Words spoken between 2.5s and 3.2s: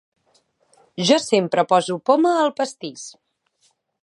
pastís.